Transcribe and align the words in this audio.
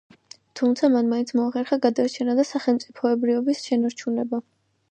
თუმცა 0.59 0.87
მან 0.93 1.11
მაინც 1.11 1.33
მოახერხა 1.39 1.79
გადარჩენა 1.83 2.37
და 2.41 2.47
სახელმწიფოებრიობის 2.55 3.65
შენარჩუნება 3.69 4.45